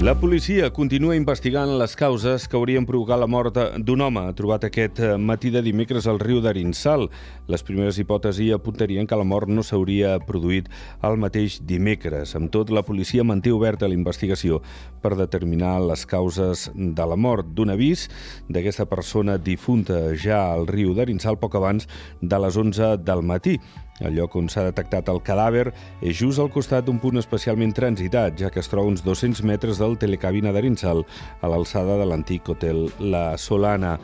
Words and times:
La 0.00 0.14
policia 0.16 0.70
continua 0.72 1.12
investigant 1.12 1.74
les 1.76 1.92
causes 1.92 2.46
que 2.48 2.56
haurien 2.56 2.86
provocat 2.88 3.18
la 3.20 3.26
mort 3.28 3.58
d'un 3.84 4.00
home 4.00 4.22
trobat 4.38 4.62
aquest 4.64 5.02
matí 5.20 5.50
de 5.52 5.60
dimecres 5.60 6.06
al 6.08 6.16
riu 6.22 6.38
d'Arinsal. 6.40 7.04
Les 7.52 7.60
primeres 7.68 7.98
hipòtesis 8.00 8.54
apuntarien 8.56 9.04
que 9.04 9.18
la 9.20 9.26
mort 9.28 9.52
no 9.52 9.60
s'hauria 9.60 10.14
produït 10.24 10.70
el 11.04 11.20
mateix 11.20 11.58
dimecres. 11.68 12.32
Amb 12.32 12.48
tot, 12.48 12.72
la 12.72 12.80
policia 12.80 13.26
manté 13.28 13.52
oberta 13.52 13.90
la 13.92 13.98
investigació 13.98 14.62
per 15.04 15.18
determinar 15.20 15.76
les 15.84 16.06
causes 16.08 16.70
de 16.72 17.10
la 17.12 17.20
mort 17.20 17.52
d'un 17.52 17.76
avís 17.76 18.08
d'aquesta 18.48 18.88
persona 18.88 19.36
difunta 19.36 20.16
ja 20.16 20.46
al 20.54 20.64
riu 20.64 20.96
d'Arinsal 20.96 21.36
poc 21.36 21.60
abans 21.60 21.84
de 22.22 22.40
les 22.40 22.56
11 22.56 22.96
del 23.04 23.20
matí. 23.20 23.58
El 24.00 24.16
lloc 24.16 24.34
on 24.40 24.48
s'ha 24.48 24.64
detectat 24.70 25.08
el 25.12 25.20
cadàver 25.24 25.68
és 26.00 26.16
just 26.16 26.40
al 26.40 26.50
costat 26.52 26.86
d'un 26.86 26.98
punt 27.02 27.20
especialment 27.20 27.74
transitat, 27.76 28.38
ja 28.40 28.50
que 28.50 28.60
es 28.62 28.68
troba 28.72 28.88
uns 28.88 29.04
200 29.04 29.44
metres 29.44 29.80
del 29.80 29.98
telecabina 30.00 30.52
d'Arinsal, 30.56 31.04
a 31.40 31.52
l'alçada 31.52 32.00
de 32.00 32.08
l'antic 32.08 32.48
hotel 32.48 32.88
La 32.98 33.36
Solana. 33.38 33.98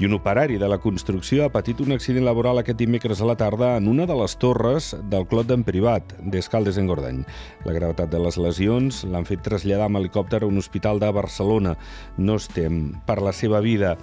I 0.00 0.06
un 0.08 0.14
operari 0.16 0.56
de 0.56 0.68
la 0.68 0.78
construcció 0.80 1.44
ha 1.44 1.52
patit 1.52 1.80
un 1.84 1.92
accident 1.92 2.24
laboral 2.24 2.56
aquest 2.56 2.78
dimecres 2.80 3.20
a 3.20 3.26
la 3.28 3.34
tarda 3.36 3.74
en 3.76 3.84
una 3.88 4.06
de 4.08 4.14
les 4.16 4.32
torres 4.40 4.94
del 5.12 5.26
Clot 5.28 5.50
d'en 5.50 5.60
Privat, 5.60 6.14
d'Escaldes 6.24 6.78
en 6.80 6.88
Gordany. 6.88 7.18
La 7.68 7.74
gravetat 7.76 8.08
de 8.08 8.22
les 8.24 8.38
lesions 8.40 9.02
l'han 9.04 9.28
fet 9.28 9.44
traslladar 9.44 9.90
amb 9.90 10.00
helicòpter 10.00 10.40
a 10.40 10.48
un 10.48 10.56
hospital 10.56 11.04
de 11.04 11.12
Barcelona. 11.12 11.76
No 12.16 12.38
estem 12.40 12.94
per 13.04 13.20
la 13.20 13.36
seva 13.36 13.60
vida. 13.60 13.98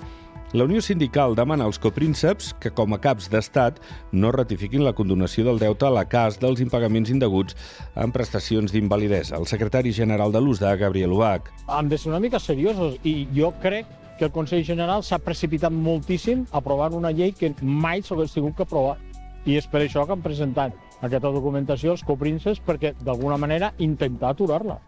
La 0.53 0.63
Unió 0.63 0.79
Sindical 0.79 1.33
demana 1.35 1.65
als 1.67 1.75
coprínceps 1.75 2.53
que, 2.63 2.69
com 2.71 2.93
a 2.95 2.97
caps 3.03 3.25
d'estat, 3.27 3.81
no 4.15 4.29
ratifiquin 4.31 4.85
la 4.85 4.93
condonació 4.95 5.43
del 5.43 5.59
deute 5.59 5.83
a 5.83 5.91
la 5.91 6.05
cas 6.07 6.37
dels 6.39 6.61
impagaments 6.63 7.11
indeguts 7.11 7.57
en 7.99 8.13
prestacions 8.15 8.71
d'invalidesa. 8.71 9.35
El 9.35 9.49
secretari 9.51 9.91
general 9.91 10.31
de 10.31 10.39
l'USDA, 10.39 10.71
Gabriel 10.79 11.17
Ubach. 11.17 11.51
Han 11.67 11.91
de 11.91 11.99
ser 11.99 12.13
una 12.13 12.21
mica 12.23 12.39
seriosos 12.39 12.95
i 13.03 13.27
jo 13.35 13.51
crec 13.59 13.91
que 14.17 14.29
el 14.29 14.31
Consell 14.31 14.63
General 14.63 15.03
s'ha 15.03 15.19
precipitat 15.19 15.75
moltíssim 15.75 16.45
aprovant 16.55 16.95
una 16.95 17.11
llei 17.11 17.35
que 17.35 17.51
mai 17.61 17.99
s'hagués 17.99 18.31
tingut 18.31 18.55
que 18.55 18.63
aprovar. 18.63 18.95
I 19.43 19.59
és 19.59 19.67
per 19.67 19.83
això 19.83 20.05
que 20.07 20.15
han 20.15 20.23
presentat 20.23 20.79
aquesta 21.01 21.27
documentació 21.27 21.91
als 21.91 22.07
coprínceps 22.07 22.63
perquè, 22.63 22.95
d'alguna 23.03 23.35
manera, 23.35 23.73
intentar 23.83 24.31
aturar-la. 24.31 24.79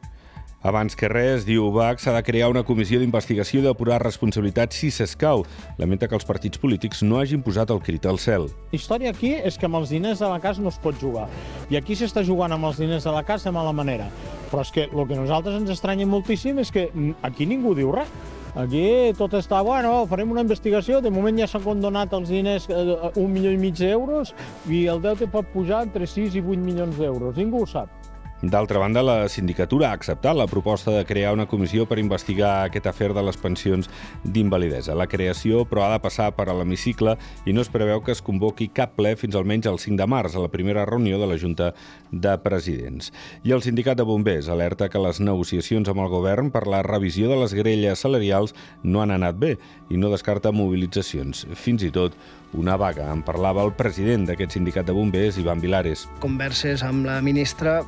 Abans 0.59 0.91
que 0.91 1.07
res, 1.07 1.45
diu 1.47 1.69
Ubach, 1.69 2.01
s'ha 2.03 2.11
de 2.11 2.19
crear 2.27 2.49
una 2.51 2.65
comissió 2.67 2.97
d'investigació 2.99 3.61
i 3.61 3.63
depurar 3.63 4.01
responsabilitats 4.03 4.75
si 4.81 4.89
s'escau. 4.91 5.45
Lamenta 5.79 6.09
que 6.11 6.17
els 6.17 6.27
partits 6.27 6.59
polítics 6.59 6.99
no 7.05 7.21
hagin 7.21 7.39
posat 7.45 7.71
el 7.71 7.79
crit 7.79 8.03
al 8.09 8.19
cel. 8.19 8.49
La 8.73 8.75
història 8.75 9.13
aquí 9.15 9.31
és 9.39 9.55
que 9.55 9.69
amb 9.69 9.79
els 9.79 9.93
diners 9.95 10.19
de 10.19 10.27
la 10.27 10.41
casa 10.43 10.59
no 10.59 10.73
es 10.73 10.79
pot 10.83 10.99
jugar. 10.99 11.29
I 11.71 11.79
aquí 11.79 11.95
s'està 11.95 12.25
jugant 12.27 12.51
amb 12.51 12.67
els 12.67 12.81
diners 12.83 13.07
de 13.07 13.13
la 13.15 13.23
casa 13.23 13.47
de 13.47 13.53
mala 13.55 13.71
manera. 13.71 14.09
Però 14.51 14.65
és 14.65 14.73
que 14.75 14.89
el 14.89 15.07
que 15.07 15.15
nosaltres 15.15 15.55
ens 15.61 15.71
estranya 15.71 16.09
moltíssim 16.09 16.59
és 16.59 16.73
que 16.75 16.89
aquí 17.23 17.47
ningú 17.47 17.71
diu 17.77 17.95
res. 17.95 18.11
Aquí 18.59 19.13
tot 19.15 19.37
està, 19.37 19.61
bueno, 19.63 19.93
farem 20.11 20.33
una 20.33 20.43
investigació, 20.43 20.99
de 20.99 21.11
moment 21.13 21.37
ja 21.39 21.47
s'han 21.47 21.63
condonat 21.63 22.11
els 22.17 22.33
diners 22.33 22.65
eh, 22.67 22.97
un 23.21 23.31
milió 23.31 23.53
i 23.53 23.61
mig 23.61 23.77
d'euros 23.79 24.33
i 24.67 24.87
el 24.91 24.99
deute 25.05 25.29
pot 25.31 25.47
pujar 25.53 25.85
entre 25.85 26.09
6 26.09 26.35
i 26.35 26.43
8 26.43 26.59
milions 26.65 26.99
d'euros. 26.99 27.37
Ningú 27.39 27.63
ho 27.63 27.69
sap. 27.69 27.98
D'altra 28.41 28.79
banda, 28.79 29.01
la 29.03 29.27
sindicatura 29.27 29.89
ha 29.89 29.95
acceptat 29.97 30.37
la 30.37 30.47
proposta 30.47 30.93
de 30.95 31.03
crear 31.03 31.33
una 31.35 31.45
comissió 31.51 31.83
per 31.89 31.97
investigar 31.99 32.63
aquest 32.63 32.85
afer 32.87 33.09
de 33.11 33.23
les 33.27 33.35
pensions 33.35 33.89
d'invalidesa. 34.23 34.95
La 34.95 35.09
creació, 35.11 35.65
però, 35.67 35.83
ha 35.83 35.97
de 35.97 35.99
passar 35.99 36.29
per 36.37 36.45
a 36.47 36.55
l'hemicicle 36.55 37.17
i 37.43 37.51
no 37.51 37.59
es 37.59 37.71
preveu 37.73 37.99
que 37.99 38.15
es 38.15 38.23
convoqui 38.23 38.69
cap 38.71 38.95
ple 38.95 39.11
fins 39.19 39.35
almenys 39.35 39.67
el 39.67 39.81
5 39.83 39.99
de 39.99 40.07
març, 40.07 40.39
a 40.39 40.45
la 40.45 40.53
primera 40.53 40.87
reunió 40.87 41.19
de 41.19 41.27
la 41.27 41.37
Junta 41.37 41.73
de 42.11 42.37
Presidents. 42.39 43.11
I 43.43 43.51
el 43.51 43.65
sindicat 43.65 43.99
de 43.99 44.07
bombers 44.07 44.47
alerta 44.47 44.87
que 44.87 45.03
les 45.03 45.19
negociacions 45.19 45.91
amb 45.91 45.99
el 46.05 46.11
govern 46.15 46.47
per 46.55 46.63
la 46.71 46.79
revisió 46.87 47.27
de 47.27 47.43
les 47.43 47.53
grelles 47.53 48.07
salarials 48.07 48.55
no 48.83 49.03
han 49.03 49.11
anat 49.11 49.35
bé 49.35 49.57
i 49.91 49.99
no 49.99 50.15
descarta 50.15 50.55
mobilitzacions. 50.55 51.43
Fins 51.59 51.83
i 51.83 51.91
tot 51.91 52.15
una 52.53 52.77
vaga. 52.79 53.11
En 53.11 53.21
parlava 53.21 53.67
el 53.67 53.75
president 53.77 54.25
d'aquest 54.29 54.55
sindicat 54.55 54.87
de 54.87 54.95
bombers, 54.95 55.37
Ivan 55.37 55.59
Vilares. 55.59 56.07
Converses 56.23 56.87
amb 56.87 57.05
la 57.05 57.19
ministra 57.21 57.81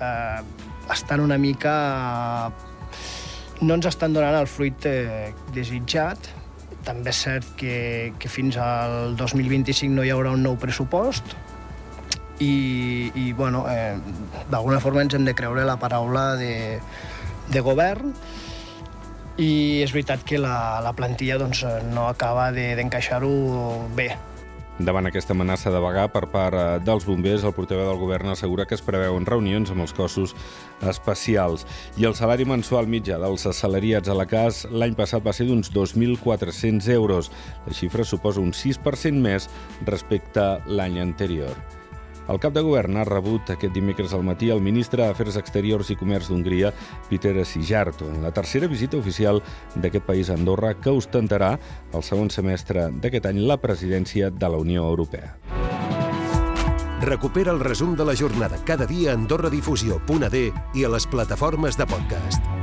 eh, 0.00 0.40
estan 0.92 1.20
una 1.20 1.38
mica... 1.38 2.50
no 3.60 3.74
ens 3.74 3.86
estan 3.88 4.12
donant 4.12 4.36
el 4.36 4.46
fruit 4.46 4.84
eh, 4.88 5.32
desitjat. 5.54 6.30
També 6.86 7.10
és 7.10 7.20
cert 7.24 7.48
que, 7.58 8.12
que 8.20 8.28
fins 8.30 8.58
al 8.60 9.16
2025 9.18 9.94
no 9.94 10.04
hi 10.04 10.12
haurà 10.14 10.34
un 10.36 10.44
nou 10.44 10.58
pressupost 10.60 11.34
i, 12.38 13.10
i 13.14 13.32
bueno, 13.32 13.64
eh, 13.70 13.96
d'alguna 14.50 14.80
forma 14.80 15.02
ens 15.02 15.16
hem 15.16 15.24
de 15.24 15.34
creure 15.34 15.64
la 15.64 15.78
paraula 15.80 16.34
de, 16.36 16.78
de 17.50 17.64
govern 17.64 18.12
i 19.36 19.82
és 19.84 19.92
veritat 19.92 20.22
que 20.24 20.38
la, 20.40 20.80
la 20.84 20.92
plantilla 20.96 21.40
doncs, 21.40 21.64
no 21.92 22.06
acaba 22.08 22.50
d'encaixar-ho 22.54 23.32
de, 23.32 23.96
bé. 23.96 24.10
Davant 24.76 25.08
aquesta 25.08 25.32
amenaça 25.32 25.70
de 25.72 25.78
vagar 25.80 26.10
per 26.12 26.26
part 26.28 26.52
eh, 26.52 26.64
dels 26.84 27.06
bombers, 27.08 27.46
el 27.48 27.54
portaveu 27.56 27.86
del 27.88 27.96
govern 27.96 28.28
assegura 28.28 28.66
que 28.68 28.76
es 28.76 28.84
preveuen 28.84 29.24
reunions 29.24 29.72
amb 29.72 29.86
els 29.86 29.94
cossos 29.96 30.34
especials. 30.84 31.64
I 31.96 32.04
el 32.04 32.16
salari 32.18 32.44
mensual 32.44 32.84
mitjà 32.84 33.16
dels 33.22 33.48
assalariats 33.48 34.12
a 34.12 34.18
la 34.18 34.28
CAS 34.28 34.66
l'any 34.68 34.92
passat 34.98 35.24
va 35.24 35.32
ser 35.32 35.48
d'uns 35.48 35.72
2.400 35.72 36.92
euros. 36.92 37.32
La 37.64 37.72
xifra 37.72 38.04
suposa 38.04 38.44
un 38.44 38.52
6% 38.52 39.16
més 39.16 39.48
respecte 39.88 40.44
l'any 40.68 41.00
anterior. 41.00 41.56
El 42.28 42.40
cap 42.42 42.54
de 42.54 42.62
govern 42.66 42.96
ha 42.98 43.04
rebut 43.06 43.52
aquest 43.52 43.74
dimecres 43.74 44.14
al 44.16 44.24
matí 44.26 44.50
el 44.50 44.62
ministre 44.64 45.04
d'Afers 45.04 45.38
Exteriors 45.38 45.92
i 45.94 45.98
Comerç 45.98 46.30
d'Hongria, 46.30 46.72
Peter 47.10 47.44
Sijarto, 47.46 48.08
en 48.10 48.22
la 48.24 48.32
tercera 48.34 48.66
visita 48.66 48.98
oficial 48.98 49.42
d'aquest 49.76 50.06
país 50.06 50.30
a 50.30 50.34
Andorra 50.34 50.74
que 50.74 50.90
ostentarà 50.90 51.54
el 51.92 52.02
segon 52.02 52.30
semestre 52.34 52.90
d'aquest 52.90 53.30
any 53.30 53.44
la 53.46 53.60
presidència 53.62 54.30
de 54.30 54.50
la 54.50 54.58
Unió 54.58 54.88
Europea. 54.90 55.36
Recupera 57.06 57.52
el 57.52 57.60
resum 57.60 57.94
de 57.94 58.04
la 58.08 58.16
jornada 58.16 58.58
cada 58.64 58.86
dia 58.86 59.12
a 59.12 59.14
AndorraDifusió.d 59.20 60.44
i 60.74 60.84
a 60.84 60.94
les 60.96 61.06
plataformes 61.06 61.76
de 61.76 61.86
podcast. 61.86 62.55